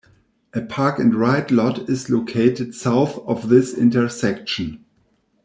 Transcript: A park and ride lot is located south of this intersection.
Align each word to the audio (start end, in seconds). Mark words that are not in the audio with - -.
A 0.55 0.61
park 0.61 0.97
and 0.97 1.13
ride 1.13 1.51
lot 1.51 1.87
is 1.87 2.09
located 2.09 2.73
south 2.73 3.19
of 3.19 3.49
this 3.49 3.75
intersection. 3.77 4.83